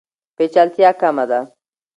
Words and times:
پیچلتیا 0.37 0.89
کمه 0.99 1.23
ده. 1.29 1.39